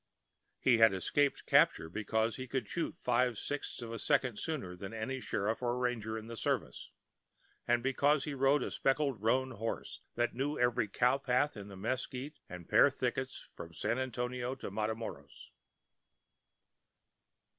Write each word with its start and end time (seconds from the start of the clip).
He 0.59 0.79
had 0.79 0.93
escaped 0.95 1.45
capture 1.45 1.87
because 1.87 2.35
he 2.37 2.47
could 2.47 2.67
shoot 2.67 2.95
five 2.97 3.37
sixths 3.37 3.83
of 3.83 3.91
a 3.93 3.99
second 3.99 4.39
sooner 4.39 4.75
than 4.75 4.95
any 4.95 5.19
sheriff 5.21 5.61
or 5.61 5.77
ranger 5.77 6.17
in 6.17 6.25
the 6.25 6.35
service, 6.35 6.89
and 7.67 7.83
because 7.83 8.23
he 8.23 8.33
rode 8.33 8.63
a 8.63 8.71
speckled 8.71 9.21
roan 9.21 9.51
horse 9.51 10.01
that 10.15 10.33
knew 10.33 10.57
every 10.57 10.87
cow 10.87 11.19
path 11.19 11.55
in 11.55 11.67
the 11.67 11.77
mesquite 11.77 12.39
and 12.49 12.67
pear 12.67 12.89
thickets 12.89 13.47
from 13.53 13.75
San 13.75 13.99
Antonio 13.99 14.55
to 14.55 14.71
Matamoras. 14.71 15.51